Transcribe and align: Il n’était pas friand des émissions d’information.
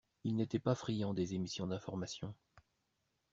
Il 0.23 0.35
n’était 0.35 0.57
pas 0.57 0.73
friand 0.73 1.13
des 1.13 1.35
émissions 1.35 1.67
d’information. 1.67 2.33